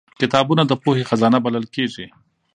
کتابونه 0.21 0.63
د 0.67 0.71
پوهې 0.83 1.03
خزانه 1.09 1.37
بلل 1.45 1.65
کېږي 1.75 2.05